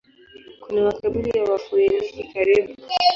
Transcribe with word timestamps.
Kuna 0.63 0.79
makaburi 0.87 1.29
ya 1.37 1.43
Wafoeniki 1.51 2.23
karibu. 2.33 2.71